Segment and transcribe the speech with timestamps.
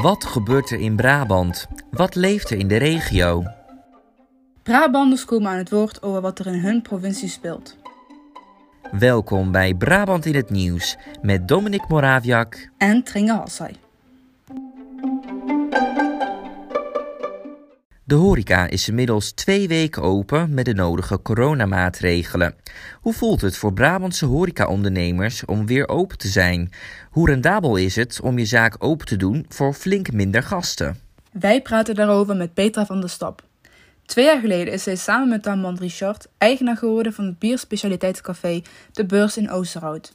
[0.00, 1.66] Wat gebeurt er in Brabant?
[1.90, 3.44] Wat leeft er in de regio?
[4.62, 7.76] Brabanders komen aan het woord over wat er in hun provincie speelt.
[8.90, 13.76] Welkom bij Brabant in het Nieuws met Dominic Moraviak En Tringe Hassai.
[18.10, 22.54] De horeca is inmiddels twee weken open met de nodige coronamaatregelen.
[23.00, 26.72] Hoe voelt het voor Brabantse horecaondernemers om weer open te zijn?
[27.10, 30.98] Hoe rendabel is het om je zaak open te doen voor flink minder gasten?
[31.32, 33.44] Wij praten daarover met Petra van der Stap.
[34.06, 39.06] Twee jaar geleden is zij samen met haar Richard eigenaar geworden van het bierspecialiteitscafé De
[39.06, 40.14] Beurs in Oosterhout.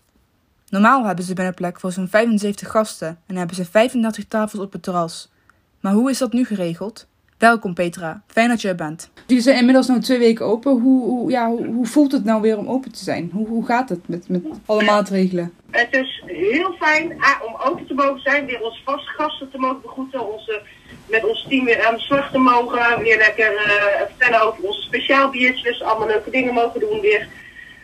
[0.69, 4.71] Normaal hebben ze binnen plek voor zo'n 75 gasten en hebben ze 35 tafels op
[4.71, 5.31] het terras.
[5.79, 7.07] Maar hoe is dat nu geregeld?
[7.37, 9.09] Welkom Petra, fijn dat je er bent.
[9.27, 10.71] Jullie zijn inmiddels nu twee weken open.
[10.71, 13.29] Hoe, hoe, ja, hoe, hoe voelt het nou weer om open te zijn?
[13.33, 15.53] Hoe, hoe gaat het met, met alle maatregelen?
[15.71, 19.57] Het is heel fijn ah, om open te mogen zijn, weer onze vaste gasten te
[19.57, 20.61] mogen begroeten, onze,
[21.09, 24.81] met ons team weer aan de slag te mogen, weer lekker eh, vertellen over onze
[24.81, 27.27] speciaal biertjes, allemaal leuke dingen mogen doen weer.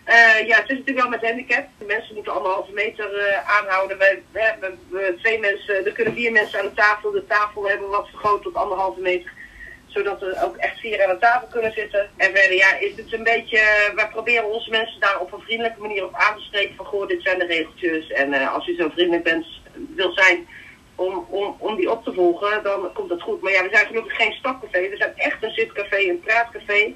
[0.03, 1.65] Eh, ja, het is natuurlijk wel met handicap.
[1.77, 3.97] De mensen moeten anderhalve meter eh, aanhouden.
[3.97, 7.11] We, we hebben we- twee mensen, er kunnen vier mensen aan de tafel.
[7.11, 9.31] De tafel hebben we wat vergroot tot anderhalve meter
[9.93, 12.09] zodat er ook echt vier aan de tafel kunnen zitten.
[12.17, 15.41] En verder ja, is het een beetje, eh, wij proberen onze mensen daar op een
[15.41, 18.11] vriendelijke manier op aan te spreken van goh, dit zijn de regeltjes.
[18.11, 19.45] En eh, als u zo vriendelijk bent,
[19.95, 20.47] wil zijn
[20.95, 23.41] om, om, om die op te volgen, dan komt dat goed.
[23.41, 24.89] Maar ja, we zijn gelukkig geen stapcafé.
[24.89, 26.93] We zijn echt een zitcafé, een praatcafé,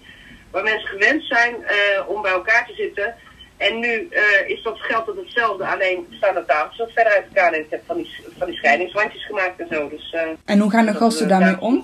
[0.52, 3.16] waar mensen gewend zijn eh, om bij elkaar te zitten.
[3.58, 4.10] En nu
[4.48, 7.54] is dat geldt dat hetzelfde, alleen staan de tafels wat verder uit elkaar.
[7.54, 9.90] En ik heb van die, van die scheidingswandjes gemaakt en zo.
[9.90, 11.84] Dus, En hoe gaan de gasten daarmee daar- om?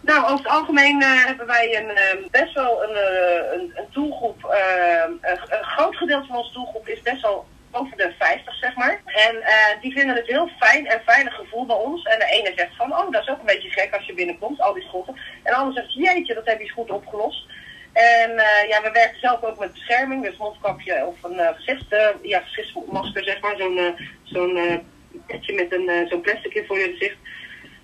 [0.00, 4.44] Nou, over het algemeen eh, hebben wij een, eh, best wel een, eh, een, doelgroep.
[4.44, 9.02] eh, een, groot gedeelte van onze doelgroep is best wel over de 50, zeg maar.
[9.04, 12.02] En eh, die vinden het heel fijn en veilig gevoel bij ons.
[12.04, 14.60] En de ene zegt van, oh, dat is ook een beetje gek als je binnenkomt,
[14.60, 15.14] al die schotten.
[15.42, 17.46] En de ander zegt, jeetje, dat heb je goed opgelost.
[17.92, 18.30] En
[18.68, 21.84] ja, we werken zelf ook met bescherming, dus mondkapje of een gezicht,
[22.22, 23.56] ja, gezichtsmasker, zeg maar.
[23.56, 24.82] Zo'n zo'n
[25.26, 27.16] petje met een, zo'n plastic in voor je gezicht.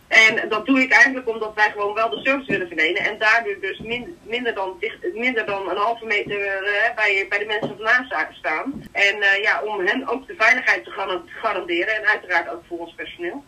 [0.09, 3.03] En dat doe ik eigenlijk omdat wij gewoon wel de service willen verlenen.
[3.03, 4.83] En daardoor dus min- minder, dan
[5.15, 8.83] minder dan een halve meter eh, bij, bij de mensen ernaast staan.
[8.93, 11.97] En eh, ja, om hen ook de veiligheid te garan- garanderen.
[11.97, 13.45] En uiteraard ook voor ons personeel.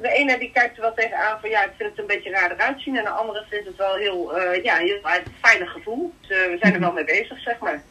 [0.00, 2.50] De ene die kijkt er wel tegenaan van ja, ik vind het een beetje raar
[2.50, 2.96] eruit zien.
[2.96, 5.00] En de andere vindt het wel heel, eh, ja, heel
[5.40, 6.12] veilig gevoel.
[6.20, 7.82] Dus we zijn er wel mee bezig, zeg maar.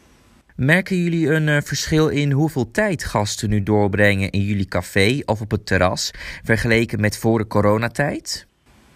[0.56, 5.40] Merken jullie een eh, verschil in hoeveel tijd gasten nu doorbrengen in jullie café of
[5.40, 6.10] op het terras
[6.44, 8.46] vergeleken met voor de coronatijd?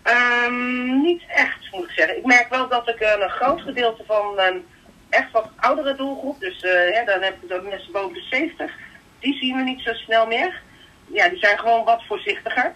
[0.02, 2.16] Ehm, niet echt, moet ik zeggen.
[2.16, 4.64] Ik merk wel dat ik een, groot gedeelte van een
[5.08, 8.72] echt wat oudere doelgroep, dus eh, ja, dan heb ik mensen boven de 70,
[9.18, 10.60] die zien we niet zo snel meer.
[11.12, 12.72] Ja, die zijn gewoon wat voorzichtiger.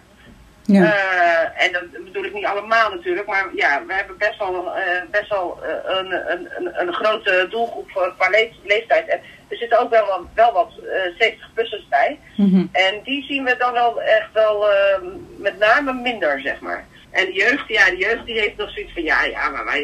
[0.65, 0.83] Ja.
[0.83, 5.01] Eh, en dat bedoel ik niet allemaal natuurlijk, maar ja, we hebben best wel, eh,
[5.11, 9.07] best wel eh, een, een, een, een grote doelgroep voor, qua leef- leeftijd.
[9.07, 12.19] En er zitten ook wel, wat- wel wat eh 70-plussers bij.
[12.37, 12.65] Mhm.
[12.71, 15.01] En die zien we dan wel echt wel eh,
[15.37, 16.85] met name minder, zeg maar.
[17.11, 19.81] En de jeugd, ja, de jeugd die heeft nog zoiets van, ja, ja, maar wij,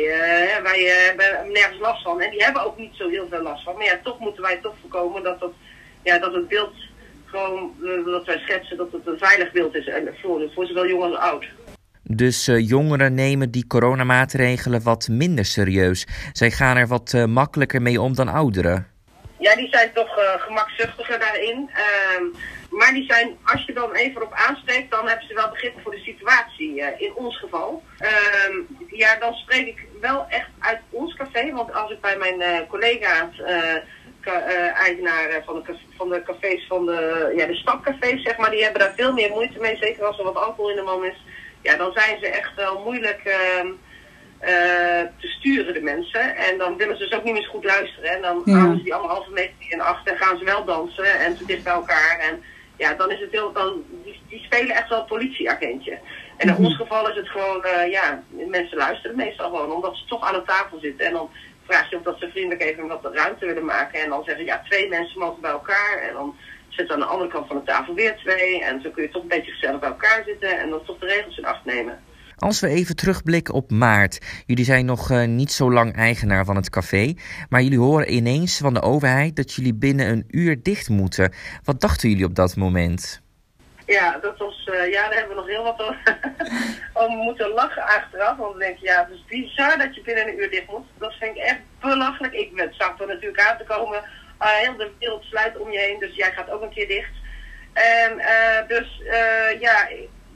[0.63, 2.21] wij hebben nergens last van.
[2.21, 3.75] En die hebben ook niet zo heel veel last van.
[3.75, 5.51] Maar ja, toch moeten wij toch voorkomen dat, dat,
[6.03, 6.73] ja, dat het beeld
[7.29, 9.87] gewoon, eh, dat wij schetsen, dat het een veilig beeld is.
[9.87, 11.45] En voor, voor zowel jong als oud.
[12.03, 16.07] Dus eh, jongeren nemen die coronamaatregelen wat minder serieus.
[16.33, 18.87] Zij gaan er wat eh, makkelijker mee om dan ouderen.
[19.39, 20.09] Ja, die zijn toch
[20.39, 21.69] gemakzuchtiger daarin.
[21.73, 22.23] Ehm,
[22.69, 25.91] maar die zijn, als je dan even op aanspreekt, dan hebben ze wel begrip voor
[25.91, 26.81] de situatie.
[26.97, 27.83] in ons geval.
[27.97, 28.55] Ehm,
[28.87, 31.51] ja, dan spreek ik wel echt uit ons café.
[31.51, 33.41] Want als ik bij mijn collega's,
[34.23, 38.81] eigenaren van de, van de cafés, van de, ja, de stapcafés, zeg maar, die hebben
[38.81, 39.77] daar veel meer moeite mee.
[39.77, 41.25] Zeker als er wat alcohol in de man is.
[41.61, 43.21] Ja, dan zijn ze echt wel moeilijk.
[44.39, 46.35] eh, te sturen, de mensen.
[46.35, 48.09] En dan willen ze dus ook niet meer zo goed luisteren.
[48.11, 48.53] En dan Ja.
[48.53, 51.63] houden ze die anderhalve meter in acht en gaan ze wel dansen en te dicht
[51.63, 52.19] bij elkaar.
[52.19, 52.43] En
[52.77, 55.91] ja, dan is het heel, dan, die, die spelen echt wel politieagentje.
[56.37, 56.63] En in Mhm.
[56.63, 60.33] ons geval is het gewoon, eh, ja, mensen luisteren meestal gewoon, omdat ze toch aan
[60.33, 61.05] de tafel zitten.
[61.05, 61.29] En dan
[61.69, 64.01] vraag je of dat ze vriendelijk even wat ruimte willen maken.
[64.01, 65.93] En dan zeggen ja, twee mensen mogen bij elkaar.
[66.07, 66.35] En dan
[66.69, 68.63] zitten aan de andere kant van de tafel weer twee.
[68.63, 71.05] En zo kun je toch een beetje gezellig bij elkaar zitten en dan toch de
[71.05, 71.99] regels in acht nemen.
[72.37, 74.43] Als we even terugblikken op maart.
[74.45, 77.13] Jullie zijn nog eh, niet zo lang eigenaar van het café.
[77.49, 81.33] Maar jullie horen ineens van de overheid dat jullie binnen een uur dicht moeten.
[81.63, 83.21] Wat dachten jullie op dat moment?
[83.89, 86.19] Ja, dat was, eh, ja, daar hebben we nog heel wat over,
[86.93, 88.37] over moeten lachen achteraf.
[88.37, 90.85] Want dan denk je, ja, het is bizar dat je binnen een uur dicht moet.
[90.97, 92.33] Dat vind ik echt belachelijk.
[92.33, 94.03] Ik ben, zag er natuurlijk aan te komen.
[94.37, 97.11] Ah, heel de wereld sluit om je heen, dus jij gaat ook een keer dicht.
[97.73, 99.87] En eh, dus, eh, ja,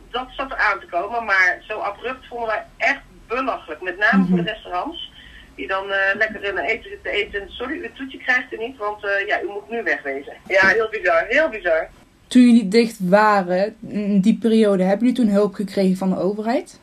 [0.09, 3.81] dat zat er aan te komen, maar zo abrupt vonden wij echt belachelijk.
[3.81, 5.11] Met name voor de restaurants.
[5.55, 7.49] Die dan lekker in eten zitten eten.
[7.51, 10.33] Sorry, uw toetje krijgt u niet, want ja, u moet nu wegwezen.
[10.47, 11.89] Ja, heel bizar, heel bizar.
[12.33, 16.79] Toen jullie dicht waren, in die periode, hebben jullie toen hulp gekregen van de overheid?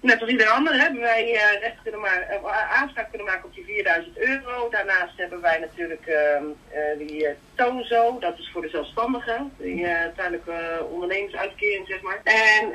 [0.00, 3.64] Net als ieder ander hebben wij uh, recht kunnen uh, aanspraak kunnen maken op die
[3.64, 4.68] 4000 euro.
[4.70, 9.86] Daarnaast hebben wij natuurlijk uh, die TOZO, dat is voor de zelfstandigen, die
[10.16, 12.20] tijdelijke ondernemersuitkering zeg maar.
[12.24, 12.68] En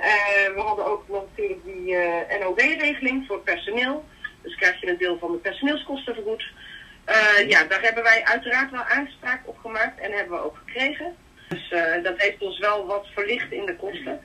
[0.56, 1.95] we hadden ook nog natuurlijk die
[2.39, 4.06] NOW-regeling voor personeel.
[4.42, 6.44] Dus krijg je een deel van de personeelskosten vergoed.
[7.48, 11.15] ja, daar hebben wij uiteraard wel aanspraak op gemaakt en hebben we ook gekregen.
[11.51, 14.19] Dus dat heeft ons wel wat verlicht in de kosten.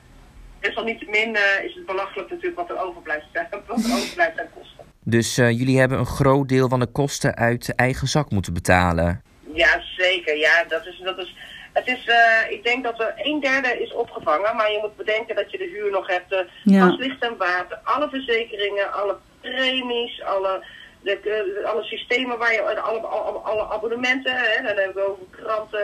[0.61, 4.85] Desalniettemin uh, is het belachelijk natuurlijk wat er overblijft, wat er overblijft aan kosten.
[5.05, 9.23] Dus uh, jullie hebben een groot deel van de kosten uit eigen zak moeten betalen?
[9.55, 10.37] Ja, zeker.
[10.37, 11.37] Ja, dat is, dat is,
[11.73, 15.35] het is, uh, ik denk dat er een derde is opgevangen, maar je moet bedenken
[15.35, 16.87] dat je de huur nog hebt, ja.
[16.87, 20.65] licht en water, alle verzekeringen, alle premies, alle,
[21.07, 25.81] de, alle systemen waar je, alle, alle, alle abonnementen, hè, dan hebben we over kranten,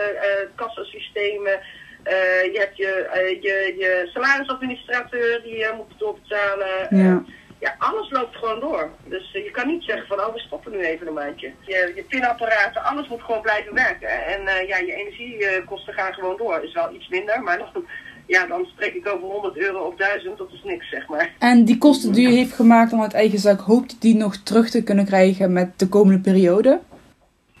[0.55, 1.59] kassasystemen,
[2.07, 6.87] uh, je hebt je, uh, je, je salarisadministrateur die je moet doorbetalen.
[6.89, 7.23] Ja.
[7.59, 8.89] ja, alles loopt gewoon door.
[9.03, 11.51] Dus je kan niet zeggen van, oh, we stoppen nu even een maandje.
[11.61, 14.25] Je, je pinapparaten, alles moet gewoon blijven werken.
[14.25, 16.63] En ja, je energiekosten gaan gewoon door.
[16.63, 17.87] Is wel iets minder, maar dan,
[18.25, 21.33] ja, dan spreek ik over 100 euro of 1000, dat is niks, zeg maar.
[21.39, 24.35] En die kosten die u heeft gemaakt om uit eigen zak, hoopt u die nog
[24.35, 26.79] terug te kunnen krijgen met de komende periode?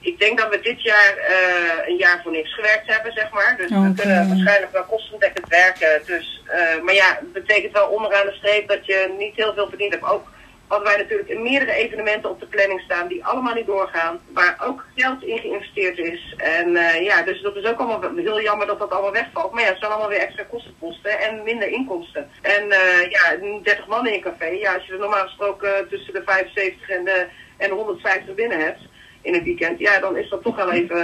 [0.03, 3.55] ik denk dat we dit jaar uh, een jaar voor niks gewerkt hebben, zeg maar.
[3.57, 6.01] Dus we kunnen waarschijnlijk wel kostendekkend werken.
[6.05, 9.69] Dus, uh, maar ja, het betekent wel onderaan de streep dat je niet heel veel
[9.69, 10.05] verdiend hebt.
[10.05, 10.27] Ook
[10.67, 14.19] hadden wij natuurlijk meerdere evenementen op de planning staan die allemaal niet doorgaan.
[14.33, 16.33] Waar ook geld in geïnvesteerd is.
[16.37, 19.51] En uh, ja, dus dat is ook allemaal heel jammer dat dat allemaal wegvalt.
[19.51, 22.29] Maar ja, het zijn allemaal weer extra kostenposten en minder inkomsten.
[22.41, 22.67] En
[23.09, 24.45] ja, 30 man in een café.
[24.45, 27.27] Ja, als je er normaal gesproken tussen de 75 en de,
[27.57, 28.79] en de 150 binnen hebt
[29.23, 31.03] in het weekend, ja, dan is dat toch wel even,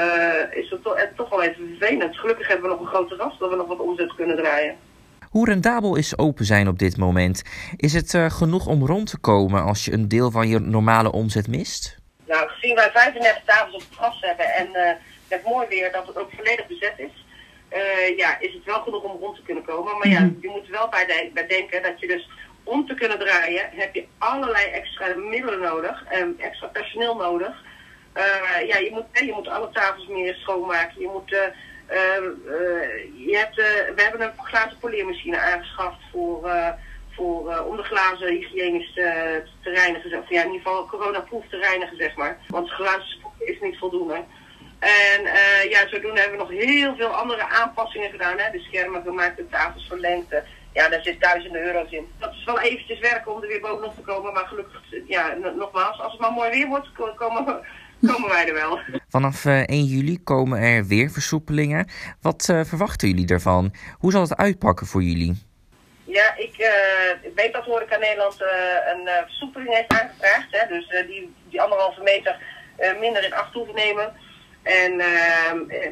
[0.54, 2.18] is dat eh, toch wel even vervelend.
[2.18, 4.78] Gelukkig hebben we nog een grote ras dat we nog wat omzet kunnen draaien.
[5.30, 7.44] Hoe rendabel is open zijn op dit moment?
[7.76, 11.12] Is het uh, genoeg om rond te komen als je een deel van je normale
[11.12, 11.98] omzet mist?
[12.28, 14.92] Nou, gezien wij 35 tafels op het gras hebben en uh,
[15.28, 17.26] het mooi weer dat het ook volledig bezet is,
[17.74, 19.98] uh, ja, is het wel genoeg om rond te kunnen komen.
[19.98, 22.30] Maar ja, je moet er wel bij, de, bij denken dat je dus
[22.64, 27.64] om te kunnen draaien, heb je allerlei extra middelen nodig en extra personeel nodig.
[28.18, 31.02] Uh, ja, je moet, je moet alle tafels meer schoonmaken.
[31.02, 31.36] Je moet,
[33.16, 33.56] je hebt,
[33.96, 36.52] we hebben een glazen poleermachine aangeschaft voor,
[37.16, 40.20] voor, om de glazen hygiënisch te, te reinigen.
[40.20, 42.38] Of ja, in ieder geval coronaproof te reinigen, zeg maar.
[42.48, 44.24] Want glazen is niet voldoende.
[44.80, 45.22] En
[45.70, 48.38] ja, zodoende hebben we nog heel veel andere aanpassingen gedaan.
[48.38, 48.52] Hè?
[48.52, 50.36] De schermen gemaakt, de tafels verlengd.
[50.74, 52.08] Ja, daar zit duizenden euro's in.
[52.20, 54.34] Dat is wel eventjes werken om er weer bovenop te komen.
[54.34, 57.62] Maar gelukkig, ja, nogmaals, als het maar mooi weer wordt, komen
[58.08, 58.80] komen wij er wel.
[59.10, 61.88] Vanaf 1 eh, juli komen er weer versoepelingen.
[62.22, 63.74] Wat uh, verwachten jullie daarvan?
[63.98, 65.48] Hoe zal het uitpakken voor jullie?
[66.04, 68.42] Ja, ik, uh, ik weet dat Horeca Nederland
[68.94, 70.48] een versoepeling heeft aangevraagd.
[70.52, 72.38] Hè, dus die, die anderhalve meter
[73.00, 74.14] minder in acht hoeven nemen.
[74.62, 74.92] En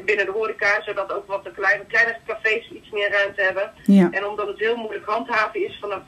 [0.04, 3.72] binnen de horeca, zodat ook wat de kleine, kleinere cafés iets meer ruimte hebben.
[3.84, 4.08] Ja.
[4.10, 6.02] En omdat het heel moeilijk handhaven is vanaf,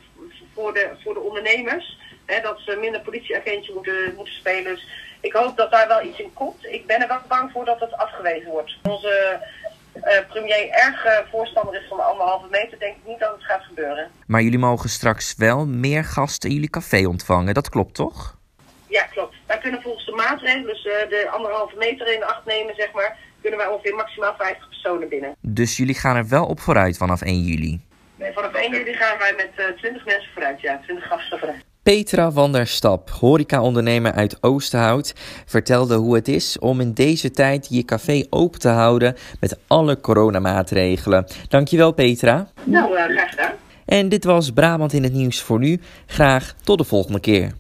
[0.55, 4.75] voor, de, voor de ondernemers, hè, dat ze minder politieagentje moeten, moeten spelen.
[4.75, 4.87] Dus
[5.21, 6.65] ik hoop dat daar wel iets in komt.
[6.65, 8.79] Ik ben er wel bang voor dat het afgewezen wordt.
[8.83, 9.41] Onze
[9.95, 13.63] uh, premier erg voorstander is van de anderhalve meter, denk ik niet dat het gaat
[13.63, 14.11] gebeuren.
[14.27, 18.39] Maar jullie mogen straks wel meer gasten in jullie café ontvangen, dat klopt toch?
[18.89, 19.35] Ja, klopt.
[19.47, 23.17] Wij kunnen volgens de maatregelen, dus uh, de anderhalve meter in acht nemen, zeg maar,
[23.41, 25.35] kunnen wij ongeveer maximaal 50 personen binnen.
[25.41, 27.81] Dus jullie gaan er wel op vooruit vanaf 1 juli?
[28.17, 31.65] Nee, vanaf 1 juli gaan wij met 20 mensen vooruit, ja, 20 gasten vooruit.
[31.91, 35.15] Petra van der Stap, horecaondernemer uit Oosterhout,
[35.47, 40.01] vertelde hoe het is om in deze tijd je café open te houden met alle
[40.01, 41.27] coronamaatregelen.
[41.49, 42.49] Dankjewel Petra.
[42.65, 43.53] Nou, uh, graag gedaan.
[43.85, 45.81] En dit was Brabant in het nieuws voor nu.
[46.07, 47.53] Graag tot de volgende keer.